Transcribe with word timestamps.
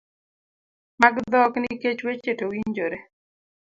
mag 1.01 1.15
dhok 1.31 1.53
nikech 1.63 2.01
weche 2.07 2.31
to 2.39 2.45
winjore 2.51 2.97